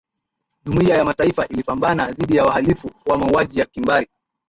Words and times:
jumuiya 0.65 0.97
ya 0.97 1.05
mataifa 1.05 1.47
ilipambana 1.47 2.11
dhidi 2.11 2.35
ya 2.35 2.43
wahalifu 2.43 2.91
wa 3.05 3.17
mauaji 3.17 3.59
ya 3.59 3.65
kimbari 3.65 4.09